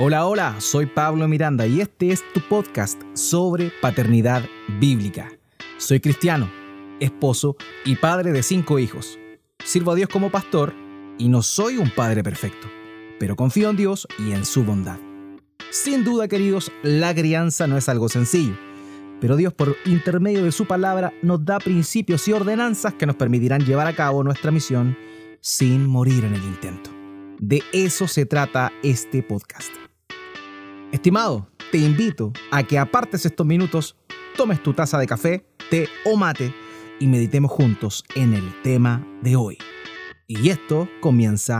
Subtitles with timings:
[0.00, 4.44] Hola, hola, soy Pablo Miranda y este es tu podcast sobre paternidad
[4.78, 5.28] bíblica.
[5.76, 6.48] Soy cristiano,
[7.00, 9.18] esposo y padre de cinco hijos.
[9.64, 10.72] Sirvo a Dios como pastor
[11.18, 12.68] y no soy un padre perfecto,
[13.18, 15.00] pero confío en Dios y en su bondad.
[15.72, 18.54] Sin duda, queridos, la crianza no es algo sencillo,
[19.20, 23.64] pero Dios por intermedio de su palabra nos da principios y ordenanzas que nos permitirán
[23.64, 24.96] llevar a cabo nuestra misión
[25.40, 26.90] sin morir en el intento.
[27.40, 29.87] De eso se trata este podcast.
[30.92, 33.94] Estimado, te invito a que apartes estos minutos,
[34.38, 36.54] tomes tu taza de café, té o mate
[36.98, 39.58] y meditemos juntos en el tema de hoy.
[40.26, 41.58] Y esto comienza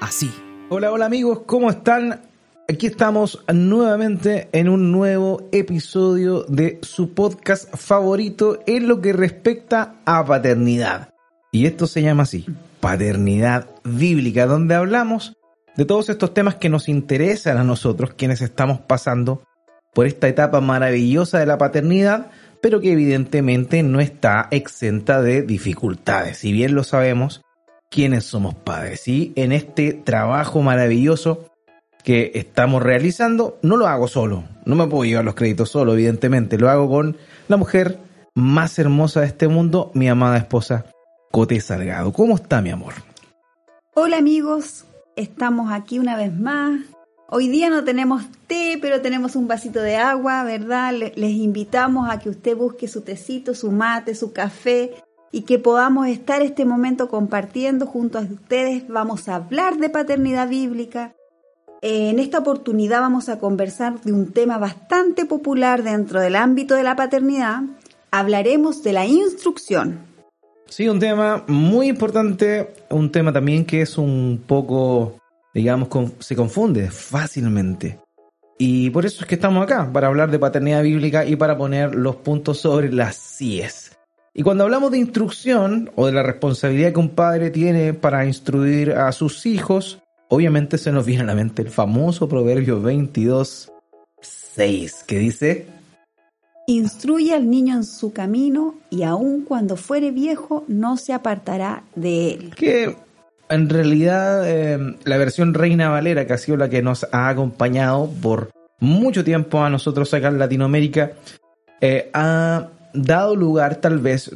[0.00, 0.32] así.
[0.70, 2.22] Hola, hola amigos, ¿cómo están?
[2.68, 9.94] Aquí estamos nuevamente en un nuevo episodio de su podcast favorito en lo que respecta
[10.04, 11.14] a paternidad.
[11.52, 12.44] Y esto se llama así,
[12.80, 15.37] paternidad bíblica, donde hablamos
[15.78, 19.44] de todos estos temas que nos interesan a nosotros, quienes estamos pasando
[19.94, 26.38] por esta etapa maravillosa de la paternidad, pero que evidentemente no está exenta de dificultades.
[26.38, 27.42] Si bien lo sabemos,
[27.90, 29.06] quienes somos padres.
[29.06, 31.48] Y en este trabajo maravilloso
[32.02, 36.58] que estamos realizando, no lo hago solo, no me puedo llevar los créditos solo, evidentemente,
[36.58, 37.98] lo hago con la mujer
[38.34, 40.86] más hermosa de este mundo, mi amada esposa
[41.30, 42.12] Cote Salgado.
[42.12, 42.94] ¿Cómo está mi amor?
[43.94, 44.84] Hola amigos,
[45.18, 46.80] estamos aquí una vez más.
[47.28, 50.94] Hoy día no tenemos té, pero tenemos un vasito de agua, ¿verdad?
[50.94, 54.92] Les invitamos a que usted busque su tecito, su mate, su café
[55.30, 58.88] y que podamos estar este momento compartiendo junto a ustedes.
[58.88, 61.14] Vamos a hablar de paternidad bíblica.
[61.82, 66.84] En esta oportunidad vamos a conversar de un tema bastante popular dentro del ámbito de
[66.84, 67.62] la paternidad.
[68.10, 70.07] Hablaremos de la instrucción.
[70.68, 75.18] Sí, un tema muy importante, un tema también que es un poco,
[75.54, 75.88] digamos,
[76.18, 77.98] se confunde fácilmente.
[78.58, 81.94] Y por eso es que estamos acá, para hablar de paternidad bíblica y para poner
[81.94, 83.96] los puntos sobre las CIES.
[84.34, 88.92] Y cuando hablamos de instrucción o de la responsabilidad que un padre tiene para instruir
[88.92, 93.72] a sus hijos, obviamente se nos viene a la mente el famoso proverbio 22,
[94.20, 95.66] 6, que dice,
[96.68, 102.34] Instruye al niño en su camino y aun cuando fuere viejo no se apartará de
[102.34, 102.54] él.
[102.54, 102.94] Que
[103.48, 108.10] en realidad em, la versión Reina Valera, que ha sido la que nos ha acompañado
[108.20, 111.12] por mucho tiempo a nosotros acá en Latinoamérica,
[111.80, 114.30] eh, ha dado lugar tal vez,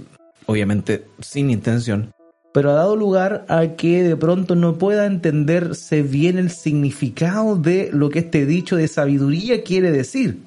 [0.46, 2.14] obviamente sin intención,
[2.54, 7.90] pero ha dado lugar a que de pronto no pueda entenderse bien el significado de
[7.92, 10.38] lo que este dicho de sabiduría quiere decir.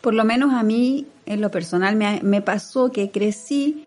[0.00, 3.84] Por lo menos a mí, en lo personal, me, pasó que crecí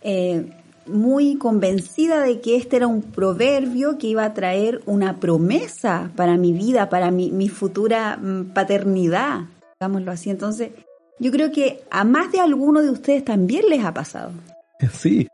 [0.00, 0.46] eh,
[0.86, 6.36] muy convencida de que este era un proverbio que iba a traer una promesa para
[6.36, 9.42] mi vida, para mi, futura mm, paternidad,
[9.78, 10.30] digámoslo así.
[10.30, 10.70] Entonces,
[11.18, 14.32] yo creo que a más de alguno de ustedes también les ha pasado.
[14.92, 15.28] Sí,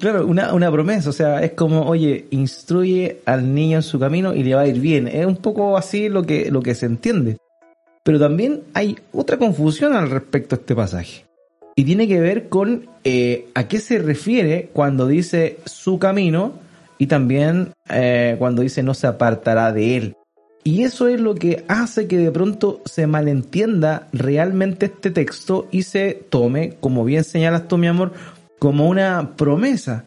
[0.00, 4.34] claro, una, una promesa, o sea, es como, oye, instruye al niño en su camino
[4.34, 5.06] y le va a ir bien.
[5.06, 7.36] Es un poco así lo que, lo que se entiende.
[8.02, 11.24] Pero también hay otra confusión al respecto a este pasaje.
[11.74, 16.54] Y tiene que ver con eh, a qué se refiere cuando dice su camino
[16.98, 20.16] y también eh, cuando dice no se apartará de él.
[20.64, 25.82] Y eso es lo que hace que de pronto se malentienda realmente este texto y
[25.82, 28.12] se tome, como bien señalas tú, mi amor,
[28.60, 30.04] como una promesa.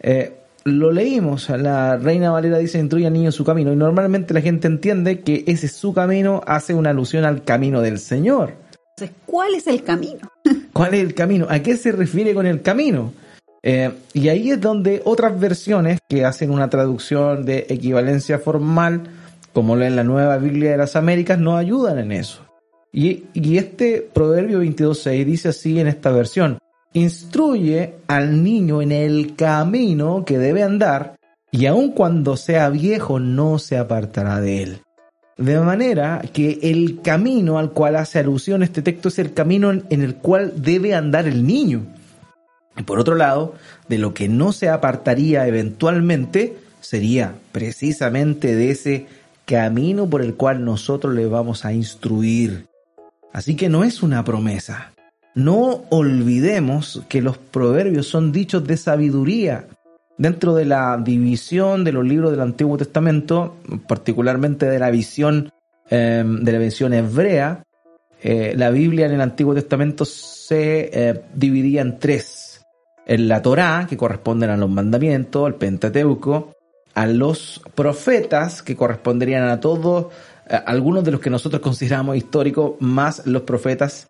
[0.00, 0.34] Eh,
[0.68, 4.40] lo leímos, la Reina Valera dice instruye al niño en su camino y normalmente la
[4.40, 8.54] gente entiende que ese su camino hace una alusión al camino del Señor.
[8.96, 10.30] Entonces, ¿cuál es el camino?
[10.72, 11.46] ¿Cuál es el camino?
[11.48, 13.12] ¿A qué se refiere con el camino?
[13.62, 19.02] Eh, y ahí es donde otras versiones que hacen una traducción de equivalencia formal,
[19.52, 22.40] como en la Nueva Biblia de las Américas, nos ayudan en eso.
[22.92, 26.58] Y, y este Proverbio 22.6 dice así en esta versión,
[26.92, 31.16] instruye al niño en el camino que debe andar,
[31.50, 34.82] y aun cuando sea viejo no se apartará de él.
[35.36, 40.02] De manera que el camino al cual hace alusión este texto es el camino en
[40.02, 41.86] el cual debe andar el niño.
[42.76, 43.54] Y por otro lado,
[43.88, 49.06] de lo que no se apartaría eventualmente sería precisamente de ese
[49.46, 52.66] camino por el cual nosotros le vamos a instruir.
[53.32, 54.92] Así que no es una promesa,
[55.38, 59.66] no olvidemos que los proverbios son dichos de sabiduría.
[60.16, 63.54] Dentro de la división de los libros del Antiguo Testamento,
[63.86, 65.52] particularmente de la visión
[65.90, 67.62] em, de la visión hebrea,
[68.20, 72.66] eh, la Biblia en el Antiguo Testamento se eh, dividía en tres.
[73.06, 76.52] En la Torá, que corresponden a los mandamientos, al Pentateuco,
[76.94, 80.10] a los profetas, que corresponderían a todo
[80.50, 84.08] eh, algunos de los que nosotros consideramos históricos, más los profetas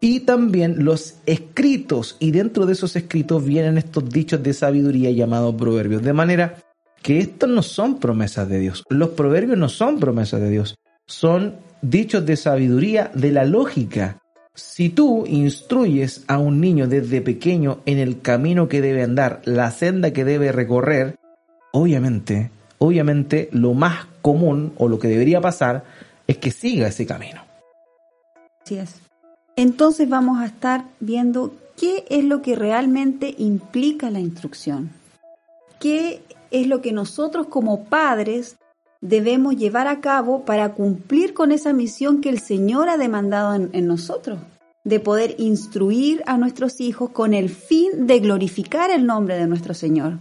[0.00, 2.16] y también los escritos.
[2.18, 6.02] Y dentro de esos escritos vienen estos dichos de sabiduría llamados proverbios.
[6.02, 6.56] De manera
[7.02, 8.84] que estos no son promesas de Dios.
[8.88, 10.76] Los proverbios no son promesas de Dios.
[11.06, 14.18] Son dichos de sabiduría de la lógica.
[14.54, 19.70] Si tú instruyes a un niño desde pequeño en el camino que debe andar, la
[19.70, 21.16] senda que debe recorrer,
[21.72, 25.84] obviamente, obviamente lo más común o lo que debería pasar
[26.26, 27.42] es que siga ese camino.
[28.64, 29.05] Así es.
[29.56, 34.90] Entonces vamos a estar viendo qué es lo que realmente implica la instrucción.
[35.80, 38.56] ¿Qué es lo que nosotros como padres
[39.00, 43.86] debemos llevar a cabo para cumplir con esa misión que el Señor ha demandado en,
[43.86, 44.38] nosotros?
[44.84, 49.74] de poder instruir a nuestros hijos con el fin de glorificar el nombre de nuestro
[49.74, 50.12] Señor.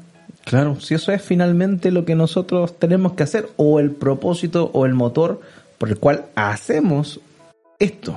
[0.44, 4.88] Claro, si eso es finalmente lo que nosotros tenemos que hacer, o el propósito o
[4.88, 5.40] el motor
[5.78, 7.20] por el cual hacemos
[7.78, 8.16] esto.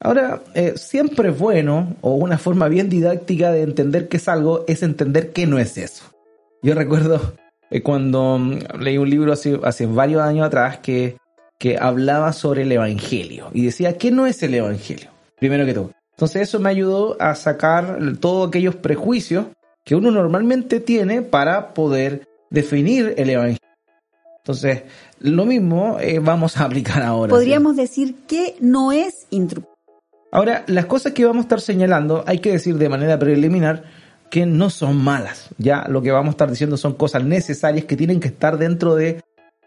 [0.00, 4.64] Ahora, eh, siempre es bueno, o una forma bien didáctica de entender qué es algo,
[4.68, 6.04] es entender qué no es eso.
[6.62, 7.34] Yo recuerdo
[7.70, 11.16] eh, cuando mm, leí un libro hace, varios años atrás que,
[11.58, 15.10] que hablaba sobre el Evangelio y decía, ¿qué no es el Evangelio?
[15.38, 15.92] Primero que todo.
[16.12, 19.46] Entonces eso me ayudó a sacar todos aquellos prejuicios
[19.84, 23.58] que uno normalmente tiene para poder definir el Evangelio.
[24.38, 24.82] Entonces,
[25.20, 27.30] lo mismo eh, vamos a aplicar ahora.
[27.30, 29.77] Podríamos decir que no es instrucción.
[30.30, 33.84] Ahora, las cosas que vamos a estar señalando, hay que decir de manera preliminar
[34.30, 35.48] que no son malas.
[35.56, 38.94] Ya lo que vamos a estar diciendo son cosas necesarias que tienen que estar dentro
[38.94, 39.22] de,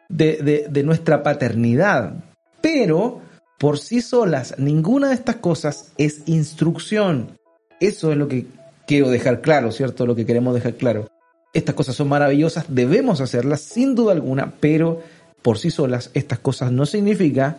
[0.10, 2.14] de, nuestra paternidad.
[2.62, 3.22] Pero
[3.58, 7.38] por sí solas, ninguna de estas cosas es instrucción.
[7.80, 8.46] Eso es lo que
[8.86, 10.06] quiero dejar claro, ¿cierto?
[10.06, 11.08] Lo que queremos dejar claro.
[11.54, 15.02] Estas cosas son maravillosas, debemos hacerlas sin duda alguna, pero
[15.42, 17.58] por sí solas estas cosas no significa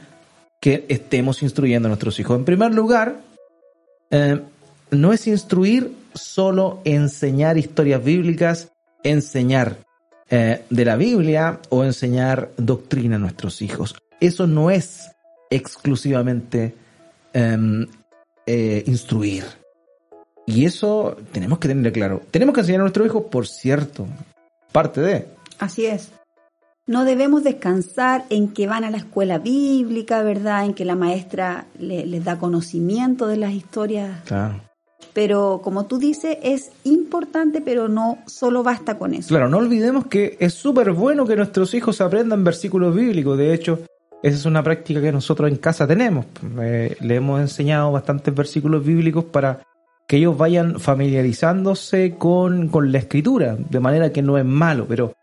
[0.62, 2.38] que estemos instruyendo a nuestros hijos.
[2.38, 3.20] En primer lugar,
[4.12, 4.40] eh,
[4.92, 8.70] no es instruir solo enseñar historias bíblicas,
[9.02, 9.78] enseñar
[10.30, 13.96] eh, de la Biblia o enseñar doctrina a nuestros hijos.
[14.20, 15.10] Eso no es
[15.50, 16.76] exclusivamente
[17.32, 17.88] em,
[18.46, 19.44] eh, instruir.
[20.46, 22.22] Y eso tenemos que tenerlo claro.
[22.30, 24.06] Tenemos que enseñar a nuestros hijos, por cierto,
[24.70, 25.26] parte de.
[25.58, 26.12] Así es.
[26.87, 30.64] No debemos descansar en que van a la escuela bíblica, ¿verdad?
[30.64, 34.61] En que la maestra les da conocimiento de las historias claro.
[35.12, 39.29] Pero como tú dices, es importante, pero no solo basta con eso.
[39.29, 43.37] Claro, no olvidemos que es súper bueno que nuestros hijos aprendan versículos bíblicos.
[43.37, 43.81] De hecho,
[44.23, 46.26] esa es una práctica que nosotros en casa tenemos.
[46.61, 49.61] Eh, le hemos enseñado bastantes versículos bíblicos para
[50.08, 55.14] que ellos vayan familiarizándose con, la escritura, de manera que no es malo, pero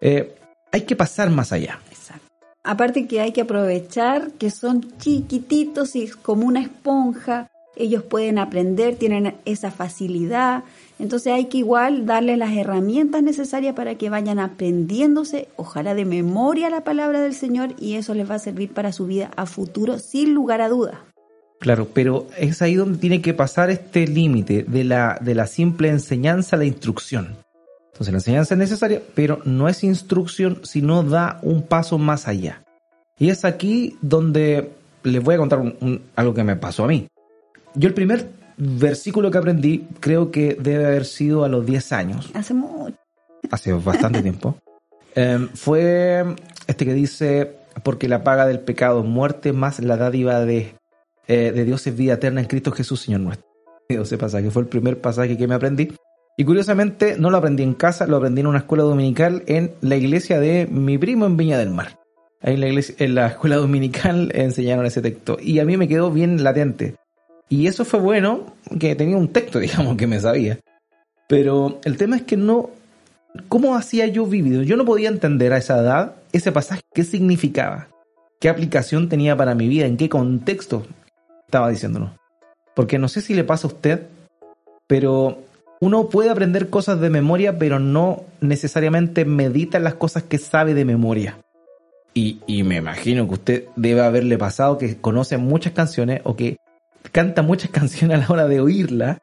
[0.00, 0.36] eh,
[0.72, 1.78] hay que pasar más allá.
[1.90, 2.26] Exacto.
[2.64, 8.96] Aparte que hay que aprovechar que son chiquititos y como una esponja, ellos pueden aprender,
[8.96, 10.64] tienen esa facilidad.
[10.98, 16.70] Entonces hay que igual darles las herramientas necesarias para que vayan aprendiéndose, ojalá de memoria
[16.70, 19.98] la palabra del Señor y eso les va a servir para su vida a futuro
[19.98, 20.98] sin lugar a dudas.
[21.58, 25.88] Claro, pero es ahí donde tiene que pasar este límite de la, de la simple
[25.88, 27.36] enseñanza a la instrucción.
[27.92, 32.64] Entonces la enseñanza es necesaria, pero no es instrucción, sino da un paso más allá.
[33.18, 34.70] Y es aquí donde
[35.02, 35.62] les voy a contar
[36.16, 37.08] algo que me pasó a mí.
[37.74, 42.30] Yo el primer versículo que aprendí creo que debe haber sido a los 10 años.
[42.34, 42.96] Hace mucho.
[43.50, 44.56] Hace bastante tiempo.
[45.14, 46.24] Em, fue
[46.66, 50.74] este que dice, porque la paga del pecado es muerte, más la dádiva de,
[51.28, 53.46] eh, de Dios es vida eterna en Cristo Jesús, Señor nuestro.
[53.88, 55.92] Ese pasaje fue el primer pasaje que me aprendí.
[56.36, 59.96] Y curiosamente no lo aprendí en casa, lo aprendí en una escuela dominical en la
[59.96, 61.98] iglesia de mi primo en Viña del Mar.
[62.40, 62.54] Ahí
[62.98, 65.36] en la, escuela dominical enseñaron ese texto.
[65.40, 66.96] Y a mí me quedó bien latente.
[67.48, 70.58] Y eso fue bueno, que tenía un texto, digamos, que me sabía.
[71.28, 72.70] Pero el tema es que no...
[73.48, 74.62] ¿Cómo hacía yo vivido?
[74.62, 77.88] Yo no podía entender a esa edad ese pasaje, qué significaba,
[78.40, 80.86] qué aplicación tenía para mi vida, en qué contexto
[81.46, 82.14] estaba diciéndolo.
[82.74, 84.06] Porque no sé si le pasa a usted,
[84.86, 85.38] pero
[85.82, 90.84] uno puede aprender cosas de memoria, pero no necesariamente medita las cosas que sabe de
[90.84, 91.38] memoria.
[92.14, 96.56] Y, y, me imagino que usted debe haberle pasado que conoce muchas canciones o que
[97.10, 99.18] canta muchas canciones a la hora de oírla,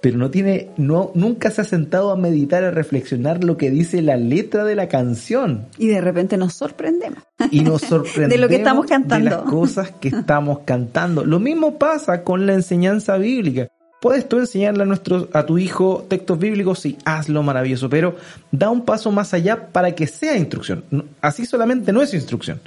[0.00, 4.00] pero no tiene, no, nunca se ha sentado a meditar, a reflexionar lo que dice
[4.00, 5.66] la letra de la canción.
[5.76, 7.22] Y de repente nos sorprendemos.
[7.50, 9.28] Y nos sorprendemos de lo que estamos cantando.
[9.28, 11.26] De las cosas que estamos cantando.
[11.26, 13.68] Lo mismo pasa con la enseñanza bíblica.
[14.00, 18.16] Puedes tú enseñarle a, nuestro, a tu hijo textos bíblicos, sí, hazlo maravilloso, pero
[18.52, 20.84] da un paso más allá para que sea instrucción.
[21.20, 22.60] Así solamente no es instrucción.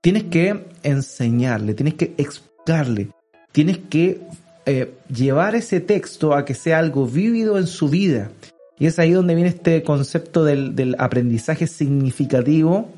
[0.00, 3.08] tienes que enseñarle, tienes que explicarle,
[3.52, 4.22] tienes que
[4.64, 8.30] eh, llevar ese texto a que sea algo vívido en su vida.
[8.78, 12.88] Y es ahí donde viene este concepto del, del aprendizaje significativo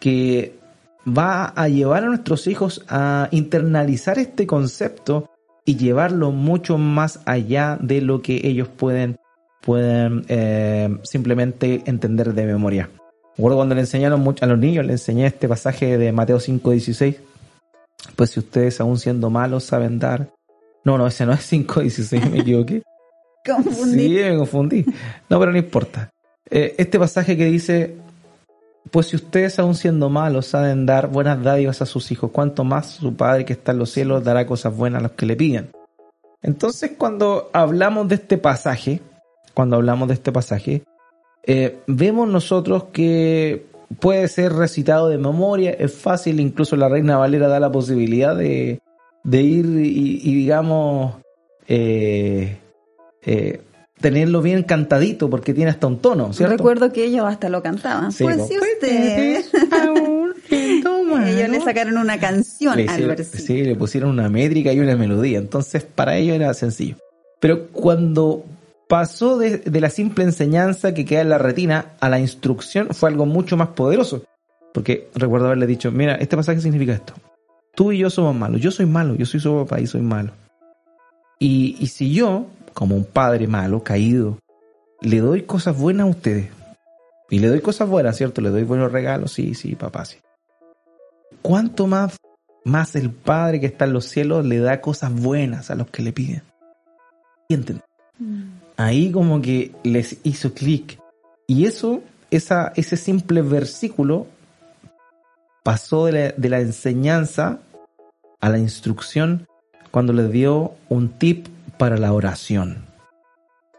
[0.00, 0.54] que
[1.06, 5.30] va a llevar a nuestros hijos a internalizar este concepto
[5.64, 9.16] y llevarlo mucho más allá de lo que ellos pueden,
[9.62, 12.90] pueden eh, simplemente entender de memoria.
[13.36, 17.16] Recuerdo cuando le enseñaron mucho a los niños, le enseñé este pasaje de Mateo 5.16.
[18.14, 20.30] Pues si ustedes aún siendo malos saben dar.
[20.84, 22.82] No, no, ese no es 5.16, me equivoqué.
[23.44, 24.08] confundí.
[24.08, 24.84] Sí, me confundí.
[25.28, 26.10] No, pero no importa.
[26.50, 27.96] Eh, este pasaje que dice,
[28.90, 32.90] pues si ustedes aún siendo malos saben dar buenas dádivas a sus hijos, cuánto más
[32.90, 35.70] su Padre que está en los cielos dará cosas buenas a los que le piden.
[36.42, 39.00] Entonces cuando hablamos de este pasaje,
[39.54, 40.82] cuando hablamos de este pasaje,
[41.46, 43.66] eh, vemos nosotros que
[44.00, 48.80] puede ser recitado de memoria, es fácil, incluso la Reina Valera da la posibilidad de,
[49.22, 51.16] de ir y, y digamos,
[51.66, 52.58] eh,
[53.22, 53.60] eh,
[54.04, 56.58] tenerlo bien cantadito porque tiene hasta un tono, ¿cierto?
[56.58, 58.12] Recuerdo que ellos hasta lo cantaban.
[58.12, 59.50] Sí, pues si ustedes.
[60.50, 63.46] ellos le sacaron una canción Le al hicieron- versículo.
[63.46, 65.38] sí, le pusieron una métrica y una melodía.
[65.38, 66.96] Entonces, para ellos era sencillo.
[67.40, 68.44] Pero cuando
[68.90, 73.08] pasó de, de la simple enseñanza que queda en la retina a la instrucción, fue
[73.08, 74.22] algo mucho más poderoso.
[74.74, 77.14] Porque recuerdo haberle dicho, mira, este pasaje significa esto.
[77.74, 78.60] Tú y yo somos malos.
[78.60, 79.14] Yo soy malo.
[79.14, 80.32] Yo soy su papá y soy malo.
[81.38, 84.38] Y, y si yo, como un padre malo, caído,
[85.00, 86.48] le doy cosas buenas a ustedes.
[87.30, 88.40] Y le doy cosas buenas, ¿cierto?
[88.40, 89.32] Le doy buenos regalos.
[89.32, 90.18] Sí, sí, papá, sí.
[91.40, 92.16] ¿Cuánto más,
[92.64, 96.02] más el Padre que está en los cielos le da cosas buenas a los que
[96.02, 96.42] le piden?
[97.48, 97.80] ¿Sienten?
[98.18, 98.42] Mm.
[98.76, 100.98] Ahí como que les hizo clic.
[101.46, 104.26] Y eso, esa, ese simple versículo
[105.62, 107.60] pasó de la, de la enseñanza
[108.40, 109.46] a la instrucción
[109.90, 112.86] cuando les dio un tip para la oración.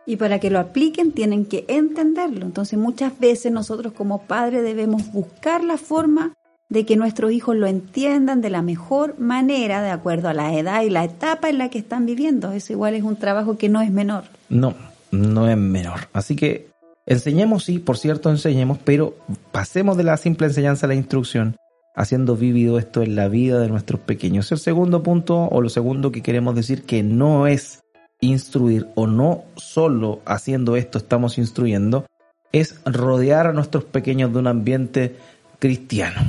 [0.06, 2.46] Y para que lo apliquen tienen que entenderlo.
[2.46, 6.34] Entonces muchas veces nosotros como padres debemos buscar la forma
[6.70, 10.84] de que nuestros hijos lo entiendan de la mejor manera, de acuerdo a la edad
[10.84, 12.52] y la etapa en la que están viviendo.
[12.52, 14.24] Eso igual es un trabajo que no es menor.
[14.50, 14.74] No,
[15.12, 16.02] no es menor.
[16.14, 16.68] Así que
[17.06, 19.16] enseñemos, sí, por cierto, enseñemos, pero
[19.52, 21.56] pasemos de la simple enseñanza a la instrucción,
[21.96, 24.52] haciendo vivido esto en la vida de nuestros pequeños.
[24.52, 27.84] El segundo punto, o lo segundo que queremos decir, que no es
[28.30, 32.06] instruir, o no solo haciendo esto estamos instruyendo,
[32.52, 35.16] es rodear a nuestros pequeños de un ambiente
[35.60, 36.22] cristiano.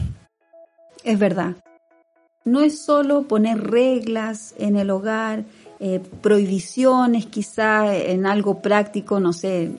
[1.05, 1.55] Es verdad.
[2.45, 5.45] No es solo poner reglas en el hogar,
[5.81, 9.73] eh, prohibiciones quizá en algo práctico, no sé,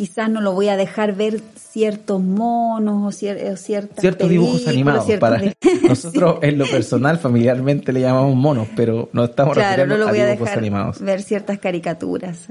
[0.00, 4.66] quizás no lo voy a dejar ver ciertos monos o, cier- o ciertas Ciertos dibujos
[4.66, 5.04] animados.
[5.04, 5.42] ciertos Para
[5.88, 10.06] nosotros, en lo personal, familiarmente le llamamos monos, pero no estamos Claro, refiriendo no lo
[10.06, 11.00] a voy a dibujos dejar animados.
[11.02, 12.48] ver ciertas caricaturas.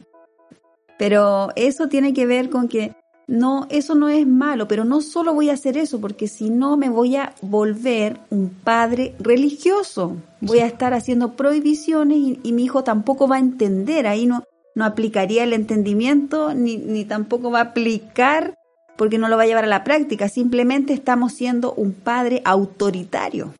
[0.99, 2.93] Pero eso tiene que ver con que
[3.25, 6.77] no, eso no es malo, pero no solo voy a hacer eso, porque si no
[6.77, 10.17] me voy a volver un padre religioso.
[10.41, 14.05] Voy a estar haciendo prohibiciones y, y mi hijo tampoco va a entender.
[14.05, 14.43] Ahí no,
[14.79, 18.55] no aplicaría el entendimiento ni, ni tampoco va a aplicar
[18.95, 20.29] porque no lo va a llevar a la práctica.
[20.29, 23.53] Simplemente estamos siendo un padre autoritario.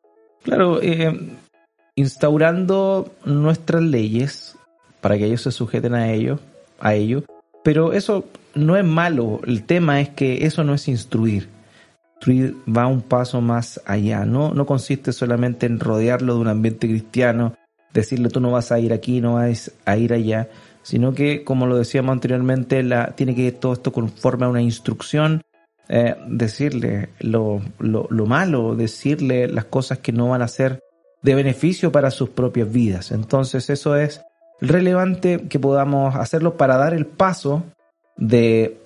[0.43, 1.17] Claro, eh,
[1.95, 4.55] instaurando nuestras leyes
[5.01, 6.39] para que ellos se sujeten a ello,
[6.79, 7.23] a ello,
[7.65, 8.23] pero eso
[8.55, 9.41] no es malo.
[9.45, 11.49] El tema es que eso no es instruir.
[12.15, 14.23] Instruir va un paso más allá.
[14.23, 17.55] No, no consiste solamente en rodearlo de un ambiente cristiano,
[17.93, 20.47] decirle tú no vas a ir aquí, no vas a ir allá,
[20.89, 22.83] sino que, como lo decíamos anteriormente,
[23.15, 25.43] tiene que ir todo esto conforme a una instrucción,
[25.87, 30.79] eh, decirle lo, lo, lo malo, decirle las cosas que no van a ser
[31.21, 33.11] de beneficio para sus propias vidas.
[33.11, 34.21] Entonces eso es
[34.61, 37.63] relevante que podamos hacerlo para dar el paso
[38.17, 38.79] de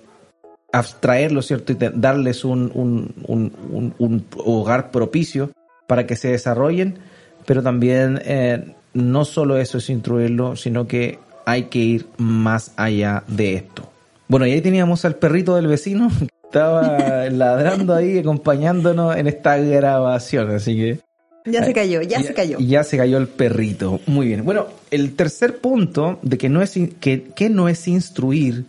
[0.70, 1.72] abstraerlo, ¿cierto?
[1.72, 5.52] Y darles un, un, un, un- un hogar propicio
[5.86, 6.98] para que se desarrollen,
[7.46, 13.24] pero también eh, no solo eso es instruirlo, sino que hay que ir más allá
[13.26, 13.90] de esto.
[14.28, 19.56] Bueno, y ahí teníamos al perrito del vecino que estaba ladrando ahí, acompañándonos en esta
[19.56, 21.00] grabación, así que...
[21.46, 22.58] Ya se cayó, ya, se cayó.
[22.58, 24.00] Ya se cayó el perrito.
[24.06, 24.46] Muy bien.
[24.46, 28.64] Bueno, el tercer punto de que no es, que, que no es instruir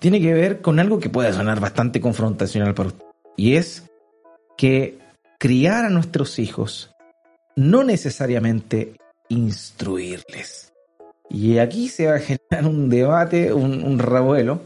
[0.00, 3.04] tiene que ver con algo que puede sonar bastante confrontacional para usted.
[3.36, 3.84] Y es
[4.56, 4.98] que
[5.38, 6.90] criar a nuestros hijos
[7.54, 8.94] no necesariamente
[9.28, 10.69] instruirles.
[11.30, 14.60] Y aquí se va a generar un debate, un, un revuelo.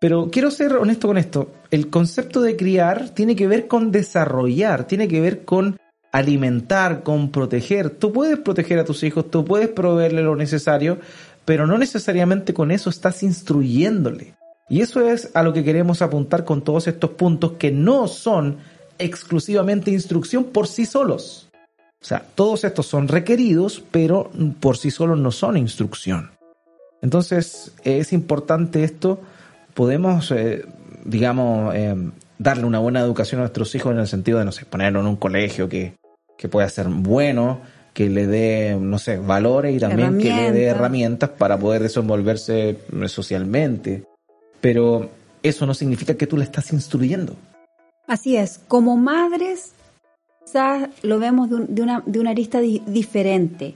[0.00, 1.52] Pero quiero ser honesto con esto.
[1.70, 5.78] El concepto de criar tiene que ver con desarrollar, tiene que ver con
[6.12, 7.90] alimentar, con proteger.
[7.90, 10.98] Tú puedes proteger a tus hijos, tú puedes proveerle lo necesario,
[11.44, 14.34] pero no necesariamente con eso estás instruyéndole.
[14.68, 18.58] Y eso es a lo que queremos apuntar con todos estos puntos que no son
[18.98, 21.48] exclusivamente instrucción por sí solos.
[22.04, 24.30] O sea, todos estos son requeridos, pero
[24.60, 26.32] por sí solos no son instrucción.
[27.00, 29.20] Entonces, es importante esto.
[29.72, 30.66] Podemos, eh,
[31.06, 31.96] digamos, eh,
[32.38, 35.06] darle una buena educación a nuestros hijos en el sentido de, no sé, ponerlo en
[35.06, 35.94] un colegio que,
[36.36, 37.62] que pueda ser bueno,
[37.94, 42.80] que le dé, no sé, valores y también que le dé herramientas para poder desenvolverse
[43.06, 44.04] socialmente.
[44.60, 45.08] Pero
[45.42, 47.34] eso no significa que tú le estás instruyendo.
[48.06, 49.72] Así es, como madres
[50.44, 53.74] quizás lo vemos de, una, de una arista diferente.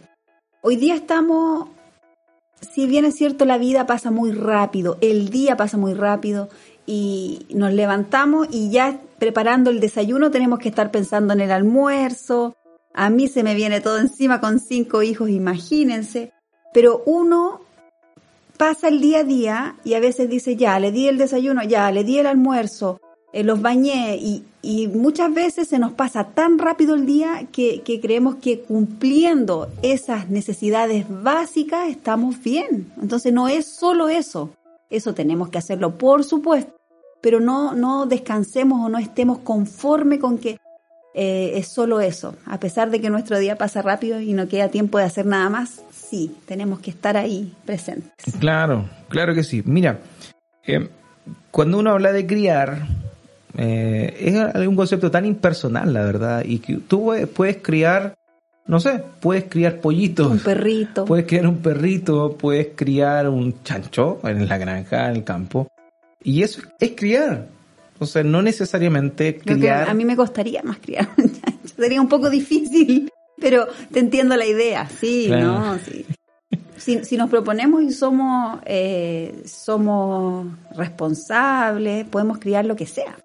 [0.60, 1.68] Hoy día estamos,
[2.60, 6.48] si bien es cierto, la vida pasa muy rápido, el día pasa muy rápido
[6.86, 12.54] y nos levantamos y ya preparando el desayuno tenemos que estar pensando en el almuerzo.
[12.94, 16.32] A mí se me viene todo encima con cinco hijos, imagínense.
[16.72, 17.60] Pero uno
[18.56, 21.90] pasa el día a día y a veces dice, ya, le di el desayuno, ya,
[21.92, 23.00] le di el almuerzo,
[23.32, 24.44] eh, los bañé y,
[24.92, 30.28] muchas veces se nos pasa tan rápido el día que, que, creemos que cumpliendo esas
[30.28, 32.92] necesidades básicas estamos bien.
[33.00, 34.50] Entonces no es solo eso,
[34.90, 36.74] eso tenemos que hacerlo por supuesto,
[37.22, 40.58] pero no, no descansemos o no estemos conforme con que
[41.14, 42.36] eh, es solo eso.
[42.46, 45.48] A pesar de que nuestro día pasa rápido y no queda tiempo de hacer nada
[45.48, 48.12] más, sí, tenemos que estar ahí presentes.
[48.38, 49.62] Claro, claro que sí.
[49.64, 49.98] Mira,
[50.66, 50.88] eh,
[51.50, 52.86] cuando uno habla de criar,
[53.56, 58.14] eh, es un concepto tan impersonal, la verdad, y que tú puedes criar,
[58.66, 60.30] no sé, puedes criar pollitos.
[60.30, 61.04] Un perrito.
[61.04, 65.68] Puedes criar un perrito, puedes criar un chancho en la granja, en el campo.
[66.22, 67.46] Y eso es criar.
[67.98, 69.88] O sea, no necesariamente criar.
[69.88, 71.58] a mí me costaría más criar un chancho.
[71.76, 74.88] Sería un poco difícil, pero te entiendo la idea.
[74.88, 75.78] Sí, ¿no?
[75.78, 76.04] Sí.
[76.76, 80.46] Si, nos proponemos y somos, eh, somos
[80.76, 83.16] responsables, podemos criar lo que sea.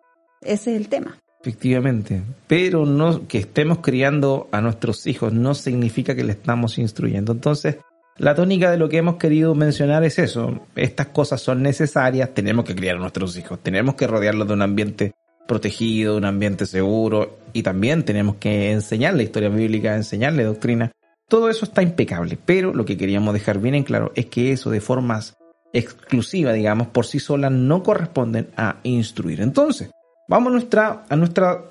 [0.46, 1.18] Ese es el tema.
[1.42, 7.34] Efectivamente, pero no que estemos criando a nuestros hijos no significa que le estamos instruyendo.
[7.34, 7.78] Entonces,
[8.18, 10.62] la tónica de lo que hemos querido mencionar es eso.
[10.76, 14.62] Estas cosas son necesarias, tenemos que criar a nuestros hijos, tenemos que rodearlos de un
[14.62, 15.14] ambiente
[15.46, 20.92] protegido, un ambiente seguro y también tenemos que enseñarle historia bíblica, enseñarle doctrina.
[21.28, 24.70] Todo eso está impecable, pero lo que queríamos dejar bien en claro es que eso
[24.70, 25.36] de formas
[25.74, 29.42] exclusiva, digamos, por sí solas no corresponden a instruir.
[29.42, 29.90] Entonces,
[30.28, 31.64] vamos a nuestra, a nuestra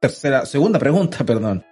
[0.00, 1.64] tercera, segunda pregunta, perdón.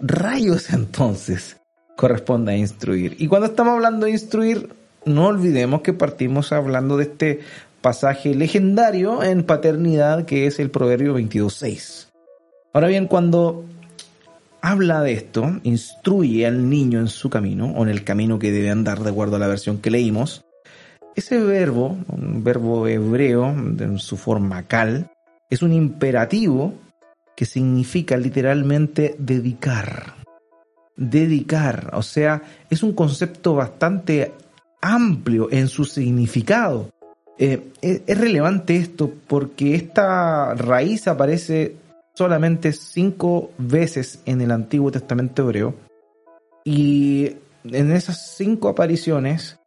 [0.00, 1.56] Rayos entonces
[1.96, 3.16] corresponde a instruir.
[3.18, 4.70] Y cuando estamos hablando de instruir,
[5.04, 7.40] no olvidemos que partimos hablando de este
[7.80, 12.08] pasaje legendario en paternidad que es el Proverbio 22.6.
[12.72, 13.66] Ahora bien, cuando
[14.62, 18.70] habla de esto, instruye al niño en su camino o en el camino que debe
[18.70, 20.44] andar de acuerdo a la versión que leímos,
[21.14, 25.10] ese verbo, un verbo hebreo en su forma cal,
[25.50, 26.74] es un imperativo
[27.36, 30.22] que significa literalmente dedicar
[30.96, 31.90] dedicar.
[31.94, 34.32] O sea, es un concepto bastante
[34.80, 36.90] amplio en su significado.
[37.38, 41.76] Eh, es, relevante esto porque esta raíz aparece
[42.14, 45.74] solamente cinco veces en el Antiguo Testamento hebreo
[46.64, 49.58] y en esas cinco apariciones,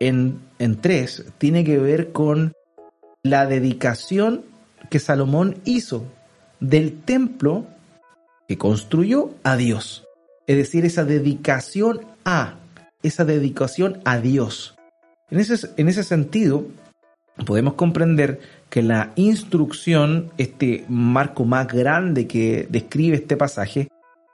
[0.00, 2.52] en, en tres, tiene que ver con
[3.22, 4.44] la dedicación
[4.90, 6.04] que Salomón hizo
[6.60, 7.66] del templo
[8.46, 10.08] que construyó a Dios
[10.48, 12.54] es decir, esa dedicación a,
[13.02, 14.74] esa dedicación a Dios.
[15.30, 16.66] En ese, en ese sentido,
[17.44, 23.88] podemos comprender que la instrucción, este marco más grande que describe este pasaje,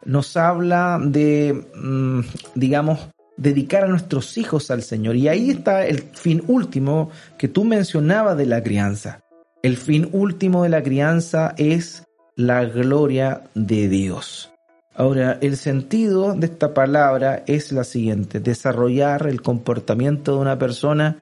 [0.05, 2.21] nos habla de, mm,
[2.55, 5.17] digamos, dedicar a nuestros hijos al Señor.
[5.17, 9.21] Y ahí está el fin último que tú mencionabas de la crianza.
[9.63, 12.05] El fin último de la crianza es
[12.37, 14.51] la gloria de Dios.
[14.97, 21.19] Ahora, el sentido de esta palabra es la siguiente, desarrollar el comportamiento de una persona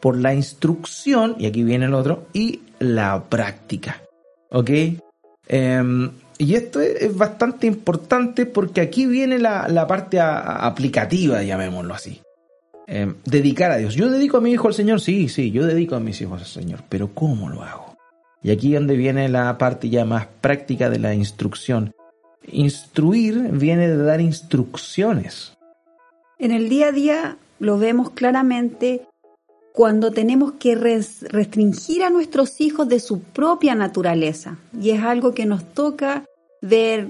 [0.00, 4.02] por la instrucción, y aquí viene el otro, y la práctica.
[4.50, 4.70] ¿Ok?
[5.48, 12.20] Em, y esto es, bastante importante porque aquí viene la, parte aplicativa, llamémoslo así.
[12.86, 13.94] Em, dedicar a Dios.
[13.94, 16.46] Yo dedico a mi hijo al Señor, sí, sí, yo dedico a mis hijos al
[16.46, 17.96] Señor, pero ¿cómo lo hago?
[18.42, 21.94] Y aquí donde viene la parte ya más práctica de la instrucción.
[22.46, 25.56] Instruir viene de dar instrucciones.
[26.38, 29.06] En el día a día lo vemos claramente
[29.74, 34.56] cuando tenemos que restringir a nuestros hijos de su propia naturaleza.
[34.80, 36.24] Y es algo que nos toca
[36.62, 37.08] ver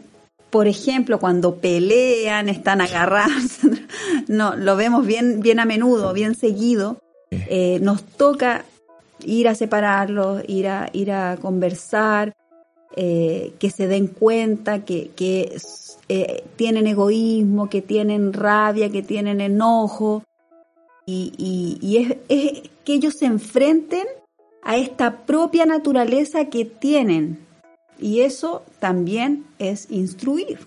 [0.48, 3.58] por ejemplo, cuando pelean, están agarrados,
[4.28, 6.98] no, lo vemos bien, bien a menudo, bien seguido,
[7.32, 8.64] eh, nos toca
[9.24, 12.34] ir a separarlos, ir a, ir a conversar,
[12.94, 15.56] eh, que se den cuenta que, que
[16.08, 20.22] eh, tienen egoísmo, que tienen rabia, que tienen enojo,
[21.06, 24.06] y, y, es, es que ellos se enfrenten
[24.62, 27.38] a esta propia naturaleza que tienen.
[27.98, 30.58] Y eso también es instruir.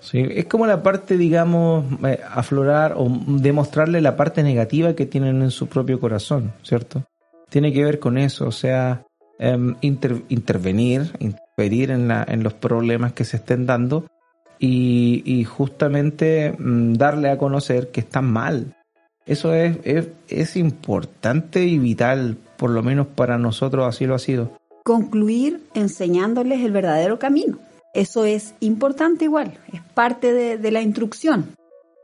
[0.00, 5.42] Sí, es como la parte, digamos, eh, aflorar o demostrarle la parte negativa que tienen
[5.42, 7.04] en su propio corazón, ¿cierto?
[7.48, 9.04] Tiene que ver con eso, o sea,
[9.38, 14.06] em, intervenir, interferir en, la, en los problemas que se estén dando
[14.58, 18.75] y, justamente mm, darle a conocer que están mal.
[19.26, 24.20] Eso es, es, es importante y vital, por lo menos para nosotros así lo ha
[24.20, 24.52] sido.
[24.84, 27.58] Concluir enseñándoles el verdadero camino.
[27.96, 31.56] Eso es importante igual, es parte de, la instrucción.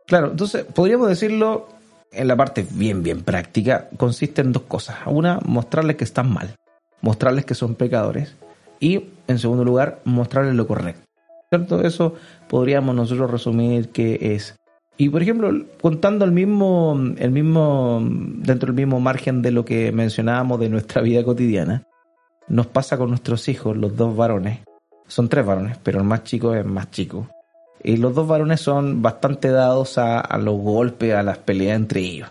[0.06, 1.68] Claro, entonces podríamos decirlo
[2.10, 4.96] en la parte bien, bien práctica, consiste en dos cosas.
[5.04, 6.56] Una, mostrarles que están mal,
[7.02, 8.34] mostrarles que son pecadores
[8.80, 11.02] y, en segundo lugar, mostrarles lo correcto.
[11.50, 11.82] ¿Cierto?
[11.82, 12.14] Eso
[12.48, 14.56] podríamos nosotros resumir que es.
[14.96, 15.50] Y por ejemplo,
[15.80, 21.02] contando el mismo, el mismo, dentro del mismo margen de lo que mencionábamos de nuestra
[21.02, 21.86] vida cotidiana,
[22.48, 24.60] nos pasa con nuestros hijos, los dos varones.
[25.06, 27.28] Son tres varones, pero el más chico es más chico.
[27.82, 32.28] Y los dos varones son bastante dados a, los golpes, a las peleas entre ellos.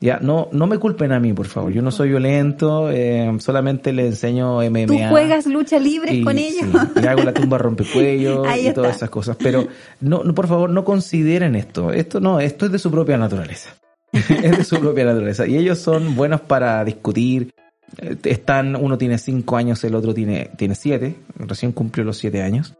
[0.00, 1.72] Ya, no, no me culpen a mí, por favor.
[1.72, 4.86] Yo no soy violento, eh, solamente le enseño MMA.
[4.86, 6.66] ¿Tú juegas lucha libre con ellos?
[6.94, 9.36] le hago la tumba rompecuellos y todas esas cosas.
[9.36, 9.66] Pero
[10.00, 11.92] no, no, por favor, no consideren esto.
[11.92, 13.70] Esto no, esto es de su propia naturaleza.
[14.12, 15.48] es de su propia naturaleza.
[15.48, 17.52] Y ellos son buenos para discutir,
[17.96, 22.42] eh, están, uno tiene cinco años, el otro tiene, tiene siete, recién cumplió los siete
[22.42, 22.74] años.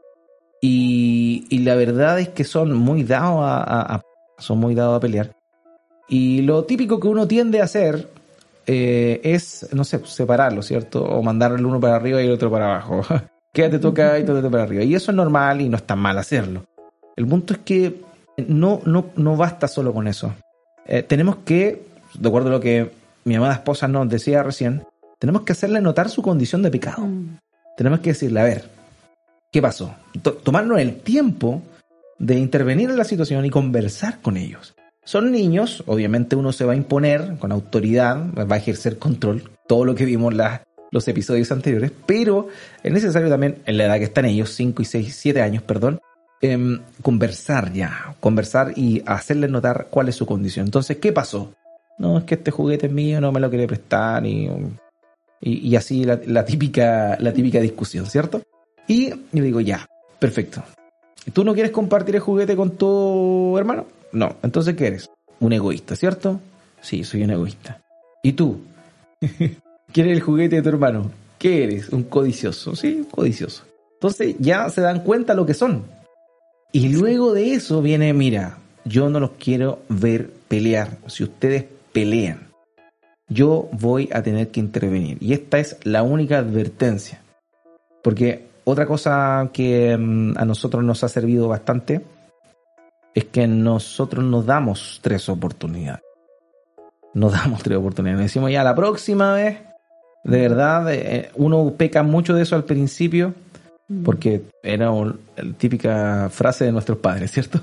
[0.60, 4.02] Y, y la verdad es que son muy dados a,
[4.38, 5.37] son muy dados a pelear.
[6.08, 8.08] Y lo típico que uno tiende a hacer
[8.66, 11.04] eh, es, no sé, separarlo, ¿cierto?
[11.04, 13.02] O mandarle el uno para arriba y el otro para abajo.
[13.52, 14.84] Quédate tú acá y tú para arriba.
[14.84, 16.64] Y eso es normal y no está mal hacerlo.
[17.16, 18.02] El punto es que
[18.46, 20.34] no, no, no basta solo con eso.
[20.86, 21.82] Eh, tenemos que,
[22.14, 22.90] de acuerdo a lo que
[23.24, 24.84] mi amada esposa nos decía recién,
[25.18, 27.06] tenemos que hacerle notar su condición de pecado.
[27.06, 27.38] Mm.
[27.76, 28.68] Tenemos que decirle, a ver,
[29.52, 29.94] ¿qué pasó?
[30.42, 31.62] tomarnos el tiempo
[32.18, 34.74] de intervenir en la situación y conversar con ellos.
[35.08, 39.86] Son niños, obviamente uno se va a imponer con autoridad, va a ejercer control, todo
[39.86, 40.40] lo que vimos en
[40.90, 42.48] los episodios anteriores, pero
[42.82, 45.98] es necesario también, en la edad que están ellos, 5 y 6, 7 años, perdón,
[46.42, 50.66] em, conversar ya, conversar y hacerles notar cuál es su condición.
[50.66, 51.54] Entonces, ¿qué pasó?
[51.98, 54.50] No, es que este juguete es mío, no me lo quiere prestar y
[55.40, 58.42] y, así la, típica, la típica discusión, ¿cierto?
[58.86, 60.62] Y yo digo, ya, perfecto.
[61.32, 63.86] ¿Tú no quieres compartir el juguete con tu hermano?
[64.12, 64.36] No.
[64.42, 65.10] Entonces, ¿qué eres?
[65.40, 66.40] Un egoísta, ¿cierto?
[66.80, 67.80] Sí, soy un egoísta.
[68.22, 68.60] ¿Y tú?
[69.92, 71.10] ¿Quieres el juguete de tu hermano?
[71.38, 71.90] ¿Qué eres?
[71.90, 72.74] Un codicioso.
[72.74, 73.64] Sí, codicioso.
[73.94, 75.84] Entonces ya se dan cuenta lo que son.
[76.72, 80.98] Y luego de eso viene, mira, yo no los quiero ver pelear.
[81.06, 82.48] Si ustedes pelean,
[83.28, 85.18] yo voy a tener que intervenir.
[85.20, 87.20] Y esta es la única advertencia.
[88.02, 92.02] Porque otra cosa que mm, a nosotros nos ha servido bastante
[93.18, 96.02] es que nosotros nos damos tres oportunidades.
[97.14, 98.20] Nos damos tres oportunidades.
[98.20, 99.58] decimos ya la próxima vez,
[100.24, 103.34] de verdad, eh, eh, uno peca mucho de eso al principio,
[103.88, 104.04] mm.
[104.04, 105.14] porque era la
[105.56, 107.60] típica frase de nuestros padres, ¿cierto?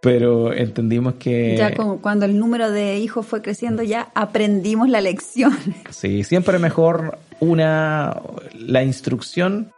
[0.00, 1.56] pero entendimos que...
[1.56, 5.56] Ya cuando el número de hijos fue creciendo, ya aprendimos la lección.
[5.90, 8.20] Sí, siempre mejor una,
[8.54, 9.72] la instrucción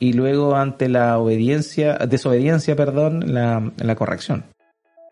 [0.00, 4.44] y luego ante la obediencia, desobediencia, perdón, la, la corrección.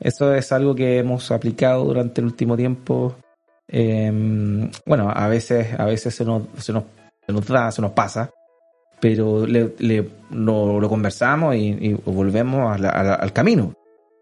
[0.00, 3.14] Eso es algo que hemos aplicado durante el último tiempo.
[3.68, 6.84] Em, bueno, a veces, a veces se nos, se nos,
[7.46, 8.30] da, se nos pasa,
[9.00, 13.74] pero le, lo, conversamos y, volvemos al camino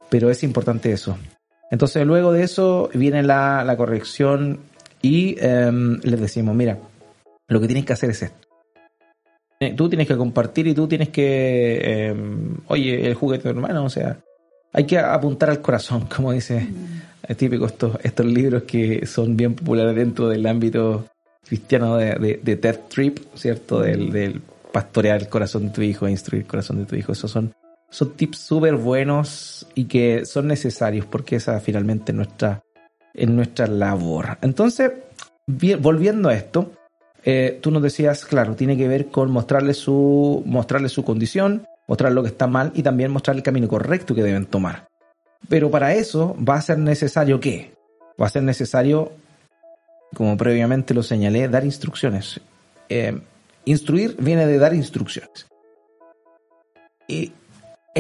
[0.08, 1.16] pero es importante eso.
[1.70, 4.60] Entonces luego de eso viene la, corrección
[5.02, 6.78] y em, les decimos, mira,
[7.48, 8.45] lo que tienes que hacer es esto.
[9.76, 13.84] Tú tienes que compartir y tú tienes que, em, oye, el juguete de tu hermano,
[13.84, 14.18] o sea,
[14.72, 17.02] hay que apuntar al corazón, como dice, mm.
[17.28, 21.06] es típico estos, estos libros que son bien populares dentro del ámbito
[21.46, 23.80] cristiano de, de, Ted Trip, ¿cierto?
[23.80, 24.42] Del, del
[24.72, 27.12] pastorear el corazón de tu hijo, instruir el corazón de tu hijo.
[27.12, 27.54] Esos son
[27.90, 32.62] son tips súper buenos y que son necesarios porque esa finalmente es nuestra,
[33.14, 34.38] es nuestra labor.
[34.42, 34.92] Entonces,
[35.46, 36.72] volviendo a esto,
[37.28, 40.44] eh, tú nos decías, claro, tiene que ver con mostrarle su,
[40.86, 44.46] su condición, mostrar lo que está mal y también mostrar el camino correcto que deben
[44.46, 44.86] tomar.
[45.48, 47.74] Pero para eso va a ser necesario qué?
[48.20, 49.10] Va a ser necesario,
[50.14, 52.40] como previamente lo señalé, dar instrucciones.
[52.88, 53.20] Eh,
[53.64, 55.48] instruir viene de dar instrucciones.
[57.08, 57.32] e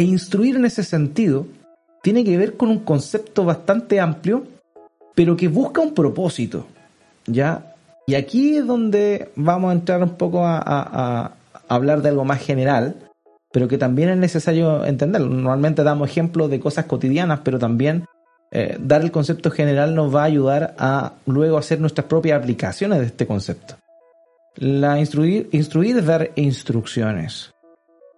[0.02, 1.46] instruir en ese sentido
[2.00, 4.44] tiene que ver con un concepto bastante amplio,
[5.16, 6.64] pero que busca un propósito.
[7.26, 7.75] ¿Ya?
[8.06, 11.32] Y aquí es donde vamos a entrar un poco a
[11.68, 12.96] hablar de algo más general,
[13.52, 15.28] pero que también es necesario entenderlo.
[15.28, 18.04] Normalmente damos ejemplos de cosas cotidianas, pero también
[18.52, 23.00] eh, dar el concepto general nos va a ayudar a luego hacer nuestras propias aplicaciones
[23.00, 23.76] de este concepto.
[24.56, 27.52] La instruir, instruir es dar instrucciones.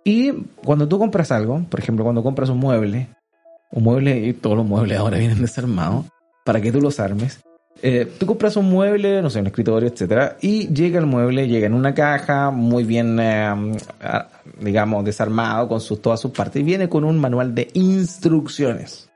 [0.04, 0.32] Y
[0.64, 3.08] cuando tú compras algo, por ejemplo, cuando compras un mueble,
[3.70, 6.06] un mueble, y todos los muebles ahora vienen desarmados,
[6.44, 7.40] para que tú los armes,
[7.82, 11.66] eh, tú compras un mueble, no sé, un escritorio, etcétera, y llega el mueble, llega
[11.66, 13.54] en una caja muy bien, eh,
[14.60, 19.08] digamos, desarmado con sus, todas sus partes y viene con un manual de instrucciones.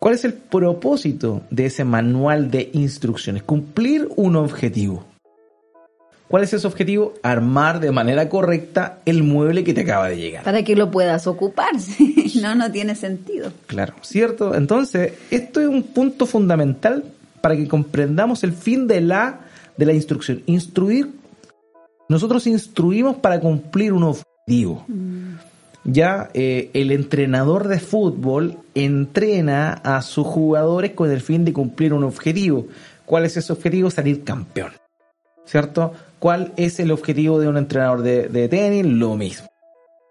[0.00, 3.42] ¿Cuál es el propósito de ese manual de instrucciones?
[3.42, 5.04] Cumplir un objetivo.
[6.26, 7.14] ¿Cuál es ese objetivo?
[7.22, 10.44] Armar de manera correcta el mueble que te acaba de llegar.
[10.44, 11.72] Para que lo puedas ocupar.
[12.40, 13.52] no, no tiene sentido.
[13.66, 14.54] Claro, ¿cierto?
[14.54, 17.04] Entonces, esto es un punto fundamental
[17.40, 19.40] para que comprendamos el fin de la,
[19.76, 20.42] de la instrucción.
[20.46, 21.10] Instruir,
[22.08, 24.84] nosotros instruimos para cumplir un objetivo.
[24.88, 25.34] Mm.
[25.84, 31.94] Ya eh, el entrenador de fútbol entrena a sus jugadores con el fin de cumplir
[31.94, 32.66] un objetivo.
[33.06, 33.90] ¿Cuál es ese objetivo?
[33.90, 34.72] Salir campeón.
[35.46, 35.92] ¿Cierto?
[36.18, 38.84] ¿Cuál es el objetivo de un entrenador de, tenis?
[38.84, 39.48] Lo mismo.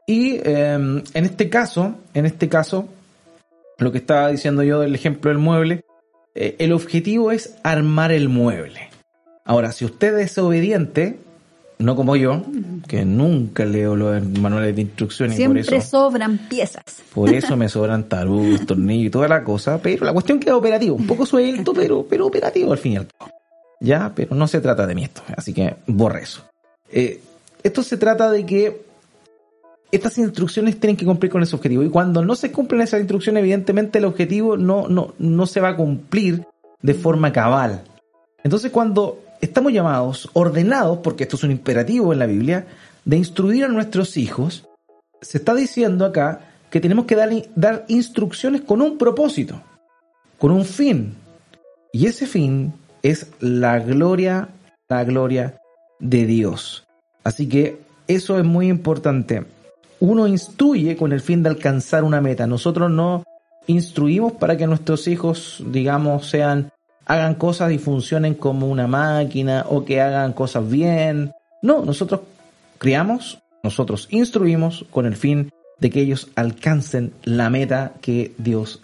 [0.08, 2.90] Y em, en este caso, en este caso,
[3.78, 5.86] lo que estaba diciendo yo del ejemplo del mueble,
[6.42, 8.90] eh, el objetivo es armar el mueble.
[9.44, 11.20] Ahora, si usted es obediente,
[11.80, 12.44] no como yo,
[12.88, 15.36] que nunca leo los manuales de instrucciones.
[15.36, 16.84] Siempre por eso, sobran piezas.
[17.14, 20.96] Por eso me sobran tarudos, tornillos y toda la cosa, pero la cuestión queda operativo,
[20.96, 23.32] un poco suelto, pero, pero operativo al fin y al cabo.
[23.82, 26.46] Ya, pero no se trata de mí esto, así que borre eso.
[26.90, 27.20] Eh,
[27.64, 28.82] esto se trata de que
[29.92, 31.84] estas instrucciones tienen que cumplir con ese objetivo.
[31.84, 35.70] Y cuando no se cumplen esas instrucciones, evidentemente el objetivo no, no, no se va
[35.70, 36.46] a cumplir
[36.82, 37.84] de forma cabal.
[38.44, 42.68] Entonces cuando estamos llamados, ordenados, porque esto es un imperativo en la Biblia,
[43.06, 44.68] de instruir a nuestros hijos,
[45.22, 49.62] se está diciendo acá que tenemos que dar, dar instrucciones con un propósito,
[50.38, 51.16] con un fin.
[51.92, 54.50] Y ese fin es la gloria,
[54.88, 55.60] la gloria
[56.00, 56.86] de Dios.
[57.24, 59.46] Así que eso es muy importante
[60.00, 62.48] uno instruye con el fin de alcanzar una meta.
[62.48, 63.24] Nosotros no
[63.68, 66.72] instruimos para que nuestros hijos, digamos, sean,
[67.06, 71.32] hagan cosas y funcionen como una máquina o que hagan cosas bien.
[71.62, 72.22] No, nosotros
[72.78, 78.82] criamos, nosotros instruimos con el fin de que ellos alcancen la meta que Dios.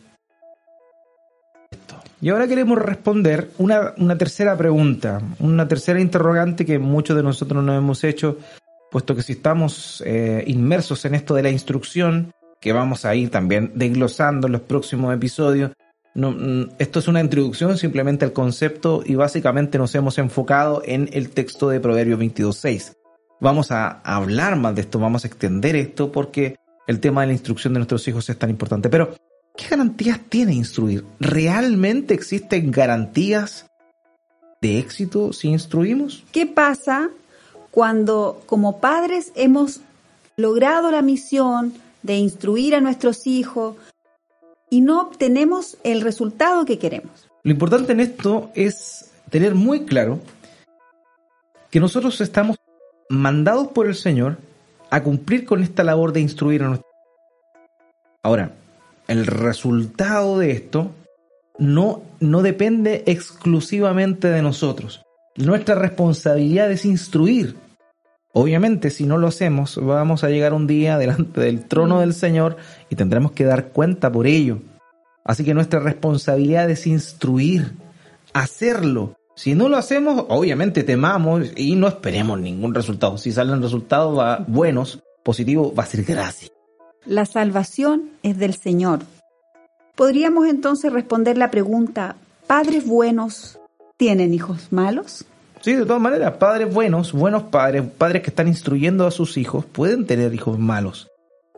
[2.22, 7.64] Y ahora queremos responder una, una tercera pregunta, una tercera interrogante que muchos de nosotros
[7.64, 8.38] nos hemos hecho
[8.96, 12.32] puesto que si estamos eh, inmersos en esto de la instrucción,
[12.62, 15.74] que vamos a ir también desglosando en los próximos episodios,
[16.14, 21.32] mm, esto es una introducción simplemente al concepto y básicamente nos hemos enfocado en el
[21.32, 22.94] texto de Proverbios 22.6.
[23.42, 26.56] Vamos a hablar más de esto, vamos a extender esto porque
[26.88, 28.88] el tema de la instrucción de nuestros hijos es tan importante.
[28.88, 29.14] Pero,
[29.58, 31.04] ¿qué garantías tiene instruir?
[31.20, 33.66] ¿Realmente existen garantías
[34.62, 36.24] de éxito si instruimos?
[36.32, 37.10] ¿Qué pasa
[37.76, 39.82] cuando como padres hemos
[40.38, 43.76] logrado la misión de instruir a nuestros hijos
[44.70, 47.28] y no obtenemos el resultado que queremos.
[47.44, 50.22] Lo importante en esto es tener muy claro
[51.70, 52.56] que nosotros estamos
[53.10, 54.38] mandados por el Señor
[54.90, 56.90] a cumplir con esta labor de instruir a nuestros
[58.24, 58.54] Ahora,
[59.10, 60.92] el resultado de esto
[61.60, 65.04] no, no depende exclusivamente de nosotros.
[65.36, 67.65] Nuestra responsabilidad es instruir
[68.38, 72.58] Obviamente, si no lo hacemos, vamos a llegar un día delante del trono del Señor
[72.90, 74.60] y tendremos que dar cuenta por ello.
[75.24, 77.72] Así que nuestra responsabilidad es instruir,
[78.34, 79.16] hacerlo.
[79.38, 83.18] Si no lo hacemos, obviamente temamos y no esperemos ningún resultado.
[83.18, 86.50] Si salen resultados buenos, positivos, va a ser gracia.
[87.06, 89.00] La salvación es del Señor.
[89.96, 92.18] ¿Podríamos entonces responder la pregunta,
[92.48, 93.60] ¿padres buenos
[93.96, 95.24] tienen hijos malos?
[95.66, 99.66] Sí, de todas maneras, padres buenos, buenos padres, padres que están instruyendo a sus hijos,
[99.66, 101.10] pueden tener hijos malos.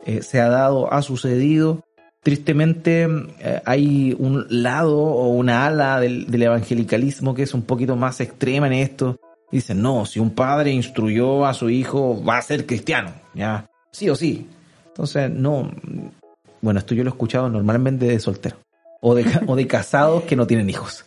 [0.06, 1.84] Eh, se ha dado, ha sucedido.
[2.22, 3.06] Tristemente
[3.40, 8.66] eh, hay un lado o una ala del, evangelicalismo que es un poquito más extrema
[8.68, 9.18] en esto.
[9.52, 14.08] Dicen, no, si un padre instruyó a su hijo, va a ser cristiano, ya, sí
[14.08, 14.48] o sí.
[14.86, 15.70] Entonces, no,
[16.62, 18.56] bueno, esto yo lo he escuchado normalmente de soltero
[19.02, 21.04] o de, o de casados que no tienen hijos.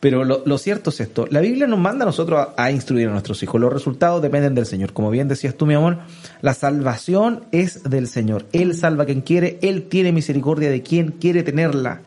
[0.00, 3.42] Pero lo, cierto es esto, la Biblia nos manda a nosotros a, instruir a nuestros
[3.42, 4.94] hijos, los resultados dependen del Señor.
[4.94, 5.98] Como bien decías tú, mi amor,
[6.40, 8.46] la salvación es del Señor.
[8.52, 12.02] Él salva a quien quiere, Él tiene misericordia de quien quiere tenerla.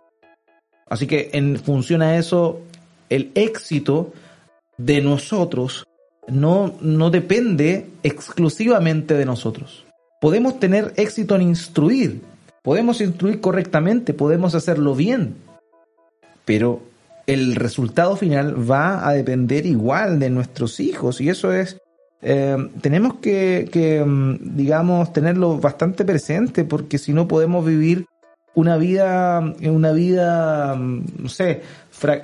[0.88, 2.62] Así que en función a eso,
[3.10, 4.12] el éxito
[4.77, 5.86] de nosotros
[6.27, 9.86] no, no depende exclusivamente de nosotros.
[10.19, 12.21] Podemos tener éxito en instruir,
[12.63, 15.36] podemos instruir correctamente, podemos hacerlo bien,
[16.43, 16.82] pero
[17.28, 21.78] el resultado final va a depender igual de nuestros hijos y eso es,
[22.22, 28.06] eh, tenemos que, mm, digamos, tenerlo bastante presente porque si no podemos vivir
[28.56, 31.62] una vida, una vida, mm, no sé,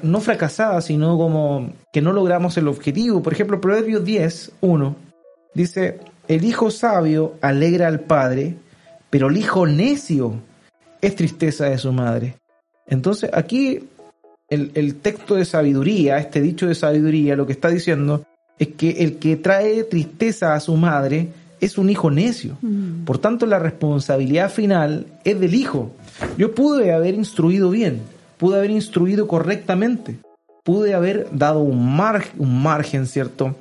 [0.04, 3.24] no fracasada, sino como que no logramos el objetivo.
[3.24, 4.96] Por ejemplo, Proverbios 10, 1,
[5.54, 8.56] dice, el hijo sabio alegra al padre,
[9.10, 10.36] pero el hijo necio
[11.02, 12.36] es tristeza de su madre.
[12.86, 13.88] Entonces aquí
[14.50, 18.26] el, texto de sabiduría, este dicho de sabiduría, lo que está diciendo
[18.58, 21.30] es que el que trae tristeza a su madre
[21.62, 22.58] es un hijo necio.
[22.62, 23.04] Mm.
[23.06, 25.92] Por tanto, la responsabilidad final es del hijo.
[26.38, 28.02] Yo pude haber instruido bien,
[28.38, 30.18] pude haber instruido correctamente,
[30.64, 33.56] pude haber dado un, margen, un margen, ¿cierto?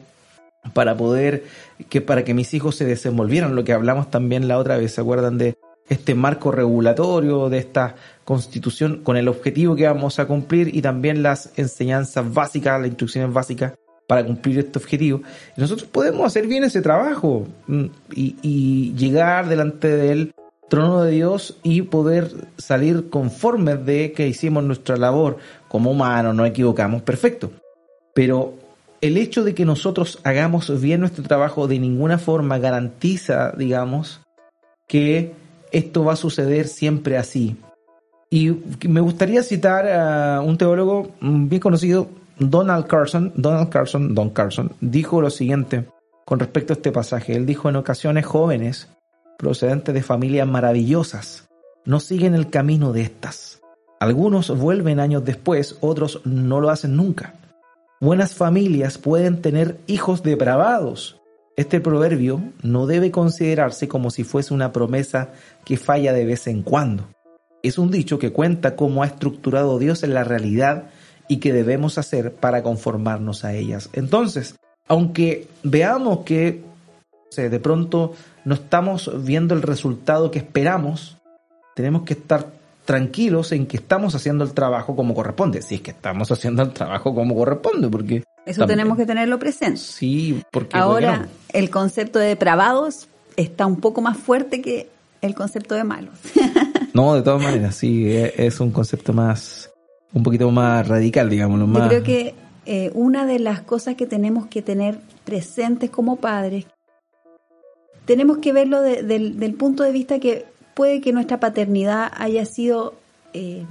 [0.73, 1.45] Para poder,
[1.89, 5.01] que para que mis hijos se desenvolvieran, lo que hablamos también la otra vez, ¿se
[5.01, 5.57] acuerdan de
[5.89, 11.23] este marco regulatorio, de esta constitución con el objetivo que vamos a cumplir y también
[11.23, 13.73] las enseñanzas básicas, las instrucciones básicas
[14.07, 15.23] para cumplir este objetivo.
[15.57, 20.35] Y nosotros podemos hacer bien ese trabajo mm, y, llegar delante del
[20.69, 26.45] trono de Dios y poder salir conformes de que hicimos nuestra labor como humanos, no
[26.47, 27.53] equivocamos, perfecto.
[28.15, 28.55] Pero
[29.01, 34.21] el hecho de que nosotros hagamos bien nuestro trabajo de ninguna forma garantiza, digamos,
[34.87, 35.35] que
[35.73, 37.57] esto va a suceder siempre así.
[38.31, 38.51] Y
[38.87, 43.33] me gustaría citar a un teólogo bien conocido, Donald Carson.
[43.37, 45.87] Donald Carson, Don Carson, dijo lo siguiente
[46.25, 47.35] con respecto a este pasaje.
[47.35, 48.89] Él dijo en ocasiones jóvenes
[49.39, 51.49] procedentes de familias maravillosas
[51.89, 53.63] no siguen el camino de estas.
[53.99, 57.35] Algunos vuelven años después, otros no lo hacen nunca.
[57.99, 61.19] Buenas familias pueden tener hijos depravados.
[61.59, 65.33] Este proverbio no debe considerarse como si fuese una promesa
[65.67, 67.09] que falla de vez en cuando
[67.63, 70.85] es un dicho que cuenta cómo ha estructurado Dios en la realidad
[71.27, 73.91] y que debemos hacer para conformarnos a ellas.
[73.93, 76.63] Entonces, aunque veamos que
[77.37, 81.19] de pronto no estamos viendo el resultado que esperamos,
[81.75, 82.47] tenemos que estar
[82.85, 86.73] tranquilos en que estamos haciendo el trabajo como corresponde, si es que estamos haciendo el
[86.73, 88.25] trabajo como corresponde, porque...
[88.49, 89.79] Eso tenemos que tenerlo presente.
[89.79, 90.77] Sí, porque...
[90.77, 94.89] Ahora, el concepto de depravados está un poco más fuerte que
[95.21, 96.15] el concepto de malos.
[96.95, 99.71] No, de todas maneras, sí, e, es un concepto más,
[100.13, 101.61] un poquito más radical, digamos.
[101.69, 101.83] Más...
[101.83, 102.35] Yo creo que
[102.67, 106.67] eh, una de las cosas que tenemos que tener presentes como padres,
[108.05, 112.95] tenemos que verlo del, punto de vista que puede que nuestra paternidad haya sido
[113.33, 113.65] eh,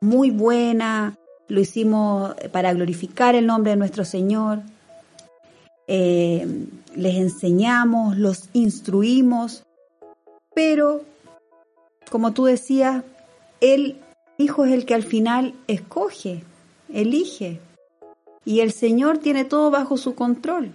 [0.00, 1.16] muy buena,
[1.52, 4.60] lo hicimos para glorificar el nombre de nuestro Señor,
[5.86, 6.46] eh,
[6.96, 9.62] les enseñamos, los instruimos,
[10.54, 11.02] pero
[12.10, 13.04] como tú decías,
[13.60, 13.98] el
[14.38, 16.42] hijo es el que al final escoge,
[16.90, 17.60] elige.
[18.46, 20.70] Y el Señor tiene todo bajo su control.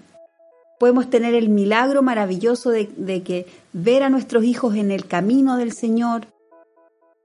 [0.79, 5.71] Podemos tener el milagro maravilloso de, que ver a nuestros hijos en el camino del
[5.71, 6.27] Señor,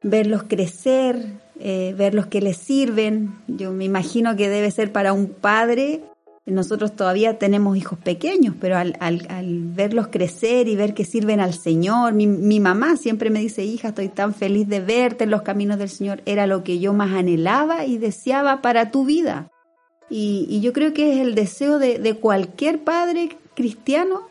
[0.03, 1.27] verlos crecer,
[1.63, 3.35] eh, verlos que les sirven.
[3.47, 6.03] Yo me imagino que debe ser para un padre
[6.45, 8.97] nosotros todavía tenemos hijos pequeños, pero al,
[9.75, 12.27] verlos crecer y ver que sirven al Señor, mi,
[12.59, 16.21] mamá siempre me dice, hija, estoy tan feliz de verte en los caminos del Señor,
[16.27, 19.51] era lo que yo más anhelaba y deseaba para tu vida.
[20.11, 24.29] Y, yo creo que es el deseo de, cualquier padre cristiano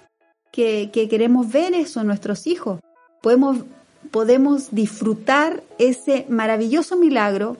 [0.51, 2.81] que, que, queremos ver eso en nuestros hijos.
[3.21, 3.59] Podemos,
[4.09, 7.57] podemos disfrutar ese maravilloso milagro.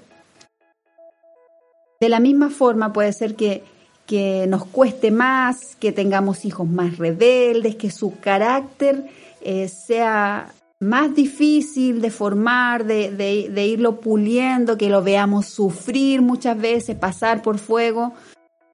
[1.99, 3.63] De la misma forma puede ser que
[4.11, 9.05] que nos cueste más, que tengamos hijos más rebeldes, que su carácter
[9.39, 16.97] eh, sea más difícil de formar, de, irlo puliendo, que lo veamos sufrir muchas veces,
[16.97, 18.11] pasar por fuego.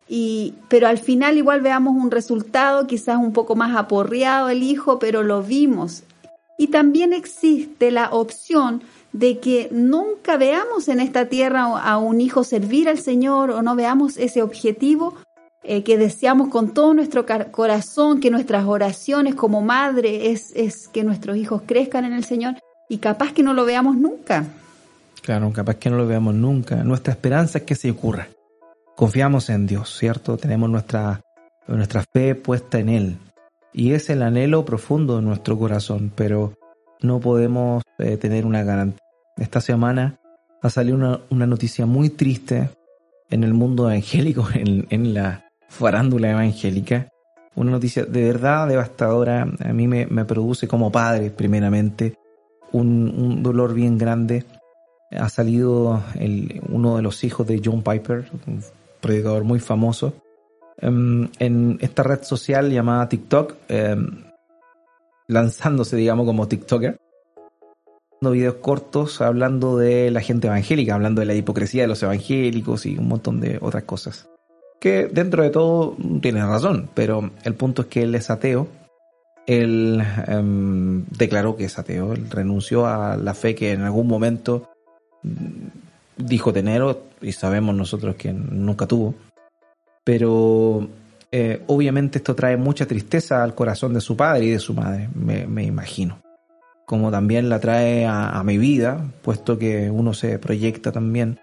[0.10, 4.98] Y, pero al final igual veamos un resultado quizás un poco más aporreado el hijo,
[4.98, 6.02] pero lo vimos.
[6.58, 8.82] Y también existe la opción
[9.14, 13.76] de que nunca veamos en esta tierra a un hijo servir al Señor o no
[13.76, 15.16] veamos ese objetivo,
[15.64, 21.04] eh, que deseamos con todo nuestro corazón, que nuestras oraciones como madre es, es que
[21.04, 22.56] nuestros hijos crezcan en el Señor
[22.90, 24.46] y capaz que no lo veamos nunca.
[25.22, 26.78] Claro, capaz que no lo veamos nunca.
[26.84, 28.30] Nuestra esperanza es que se ocurra.
[28.96, 30.38] Confiamos en Dios, ¿cierto?
[30.38, 31.22] Tenemos nuestra,
[31.68, 33.18] nuestra fe puesta en Él.
[33.78, 36.54] Y es el anhelo profundo de nuestro corazón, pero
[37.00, 39.06] no podemos eh, tener una garantía.
[39.38, 40.20] Esta semana
[40.64, 42.72] ha salido una, una, noticia muy triste
[43.30, 47.10] en el mundo evangélico, en, en, la farándula evangélica.
[47.54, 49.44] Una noticia de verdad devastadora.
[49.44, 52.16] A mí me, me produce como padre, primeramente,
[52.72, 54.44] un, un, dolor bien grande.
[55.12, 58.64] Ha salido el, uno de los hijos de John Piper, un
[59.02, 60.16] predicador muy famoso,
[60.80, 64.24] em, en esta red social llamada TikTok, em,
[65.28, 66.98] lanzándose, digamos, como TikToker,
[68.22, 72.98] videos cortos hablando de la gente evangélica, hablando de la hipocresía de los evangélicos y
[72.98, 74.28] un montón de otras cosas.
[74.80, 78.68] Que dentro de todo tiene razón, pero el punto es que él es ateo.
[79.46, 84.70] Él em, declaró que es ateo, él renunció a la fe que en algún momento
[86.18, 86.84] dijo tener
[87.22, 89.16] y sabemos nosotros que nunca tuvo.
[90.08, 90.88] Pero
[91.34, 95.10] eh, obviamente esto trae mucha tristeza al corazón de su padre y de su madre,
[95.14, 96.22] me, imagino.
[96.86, 101.42] Como también la trae a, mi vida, puesto que uno se proyecta también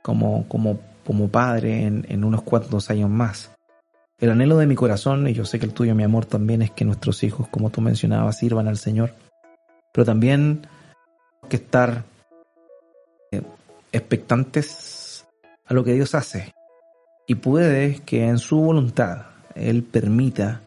[0.00, 3.50] como, como, como padre en, unos cuantos años más.
[4.20, 6.70] El anhelo de mi corazón, y yo sé que el tuyo, mi amor, también es
[6.70, 9.12] que nuestros hijos, como tú mencionabas, sirvan al Señor.
[9.92, 10.68] Pero también
[11.48, 12.04] que estar
[13.32, 13.42] eh,
[13.90, 15.26] expectantes
[15.66, 16.54] a lo que Dios hace.
[17.26, 20.62] Y puede que en su voluntad él permita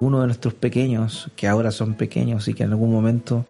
[0.00, 3.46] uno de nuestros pequeños, que ahora son pequeños y que en algún momento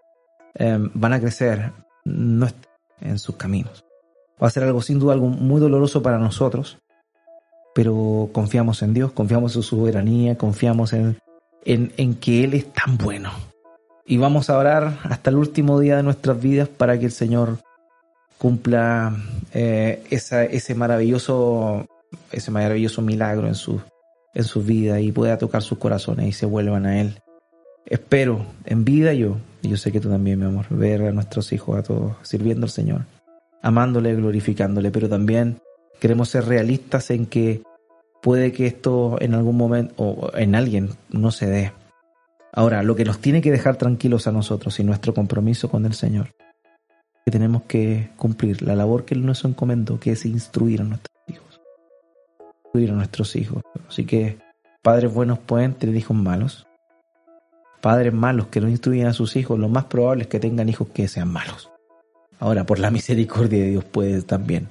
[0.54, 1.72] em, van a crecer,
[2.04, 2.48] no
[3.00, 3.84] en sus caminos.
[4.42, 6.78] Va a ser algo sin duda algo muy doloroso para nosotros,
[7.74, 11.18] pero confiamos en Dios, confiamos en su soberanía, confiamos en,
[11.64, 13.30] en, en que Él es tan bueno.
[14.04, 17.58] Y vamos a orar hasta el último día de nuestras vidas para que el Señor
[18.38, 19.14] cumpla
[19.52, 21.86] eh, esa, ese maravilloso
[22.32, 23.80] ese maravilloso milagro en su,
[24.34, 27.20] en su vida y pueda tocar sus corazones y se vuelvan a Él.
[27.86, 31.52] Espero en vida yo, y yo sé que tú también, mi amor, ver a nuestros
[31.52, 33.06] hijos, a todos, sirviendo al Señor,
[33.62, 35.60] amándole, glorificándole, pero también
[35.98, 37.62] queremos ser realistas en que
[38.22, 41.72] puede que esto en algún momento o en alguien no se dé.
[42.52, 45.94] Ahora, lo que nos tiene que dejar tranquilos a nosotros y nuestro compromiso con el
[45.94, 46.32] Señor,
[47.24, 51.09] que tenemos que cumplir la labor que Él nos encomendó, que es instruir a nuestros
[52.74, 53.62] a nuestros hijos.
[53.88, 54.38] Así que
[54.82, 56.66] padres buenos pueden tener hijos malos.
[57.80, 60.88] Padres malos que no instruyen a sus hijos, lo más probable es que tengan hijos
[60.88, 61.70] que sean malos.
[62.38, 64.68] Ahora, por la misericordia de Dios puede también.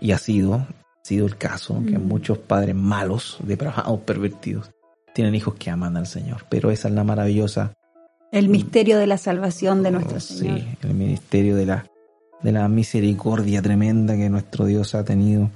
[0.00, 0.66] Y ha sido, ha
[1.02, 2.06] sido el caso que mm.
[2.06, 4.70] muchos padres malos, depravados, pervertidos,
[5.14, 6.46] tienen hijos que aman al Señor.
[6.48, 7.72] Pero esa es la maravillosa.
[8.30, 10.60] El misterio de la salvación de nuestro Señor.
[10.60, 11.86] Sí, el misterio de la,
[12.42, 15.50] de la misericordia tremenda que nuestro Dios ha tenido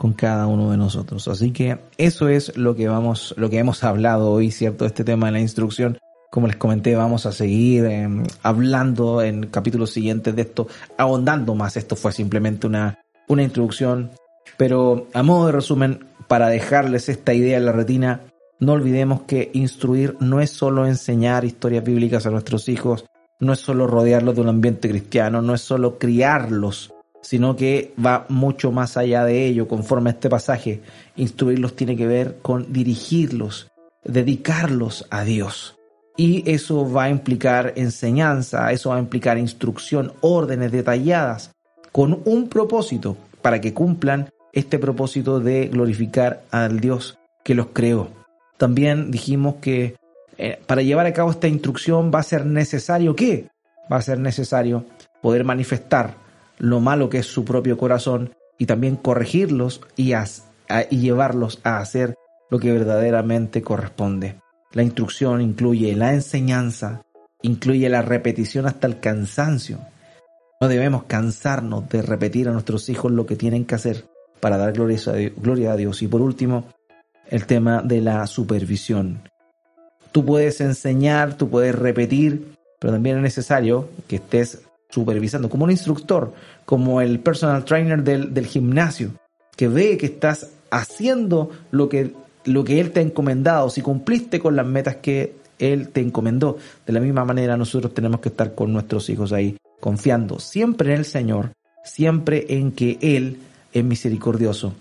[0.00, 1.28] con cada uno de nosotros.
[1.28, 4.86] Así que eso es lo que vamos, lo que hemos hablado hoy, ¿cierto?
[4.86, 5.98] Este tema de la instrucción.
[6.30, 11.76] Como les comenté, vamos a seguir em, hablando en capítulos siguientes de esto, ahondando más.
[11.76, 12.98] Esto fue simplemente una,
[13.28, 14.10] una introducción.
[14.56, 18.22] Pero a modo de resumen, para dejarles esta idea en la retina,
[18.58, 23.04] no olvidemos que instruir no es solo enseñar historias bíblicas a nuestros hijos,
[23.38, 26.90] no es solo rodearlos de un ambiente cristiano, no es solo criarlos
[27.22, 30.80] sino que va mucho más allá de ello, conforme a este pasaje.
[31.16, 33.70] Instruirlos tiene que ver con dirigirlos,
[34.04, 35.76] dedicarlos a Dios.
[36.16, 41.52] Y eso va a implicar enseñanza, eso va a implicar instrucción, órdenes detalladas,
[41.92, 48.08] con un propósito, para que cumplan este propósito de glorificar al Dios que los creó.
[48.58, 49.96] También dijimos que
[50.36, 53.48] eh, para llevar a cabo esta instrucción va a ser necesario ¿qué?
[53.90, 54.84] Va a ser necesario
[55.20, 56.14] poder manifestar
[56.60, 60.12] lo malo que es su propio corazón y también corregirlos y,
[60.90, 62.14] y llevarlos a hacer
[62.50, 64.36] lo que verdaderamente corresponde.
[64.72, 67.02] La instrucción incluye la enseñanza,
[67.42, 69.78] incluye la repetición hasta el cansancio.
[70.60, 74.04] No debemos cansarnos de repetir a nuestros hijos lo que tienen que hacer
[74.40, 76.02] para dar gloria a Dios.
[76.02, 76.66] Y por último,
[77.28, 79.22] el tema de la supervisión.
[80.12, 85.70] Tú puedes enseñar, tú puedes repetir, pero también es necesario que estés supervisando, como un
[85.70, 86.32] instructor,
[86.64, 89.12] como el personal trainer del, del gimnasio,
[89.56, 92.14] que ve que estás haciendo lo que,
[92.44, 96.56] lo que él te ha encomendado, si cumpliste con las metas que él te encomendó.
[96.86, 100.98] De la misma manera nosotros tenemos que estar con nuestros hijos ahí, confiando siempre en
[100.98, 101.52] el Señor,
[101.84, 103.38] siempre en que Él
[103.72, 104.74] es misericordioso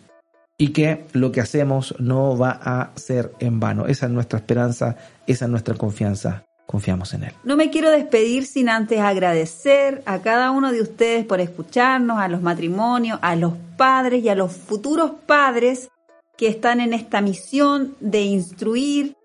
[0.58, 3.86] y que lo que hacemos no va a ser en vano.
[3.88, 6.46] Esa es nuestra esperanza, esa es nuestra confianza.
[6.70, 7.32] Confiamos en Él.
[7.44, 12.28] No me quiero despedir sin antes agradecer a cada uno de ustedes por escucharnos, a
[12.28, 15.90] los matrimonios, a los padres y a los futuros padres
[16.38, 19.16] que están en esta misión de instruir.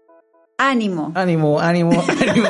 [0.57, 1.13] Ánimo.
[1.15, 2.49] Ánimo, ánimo, ánimo.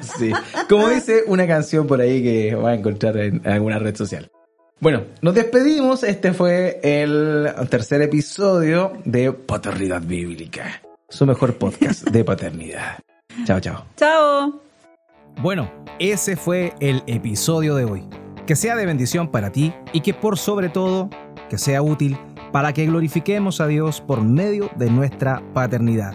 [0.18, 0.32] sí.
[0.66, 4.30] Como dice una canción por ahí que va a encontrar en alguna red social.
[4.80, 6.02] Bueno, nos despedimos.
[6.02, 10.80] Este fue el tercer episodio de Paternidad Bíblica,
[11.10, 13.04] su mejor podcast de paternidad.
[13.44, 13.84] Chao, chao.
[13.96, 14.60] Chao.
[15.42, 18.04] Bueno, ese fue el episodio de hoy.
[18.46, 21.10] Que sea de bendición para ti y que por sobre todo,
[21.48, 22.16] que sea útil
[22.52, 26.14] para que glorifiquemos a Dios por medio de nuestra paternidad.